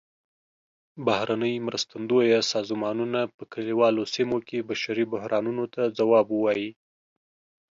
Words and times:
بهرنۍ 1.05 1.53
مرستندویه 1.67 2.39
سازمانونه 2.53 3.21
په 3.35 3.43
کلیوالو 3.53 4.03
سیمو 4.13 4.37
کې 4.47 4.65
بشري 4.69 5.05
بحرانونو 5.13 5.63
ته 5.73 5.81
ځواب 5.97 6.27
ووايي. 6.31 6.69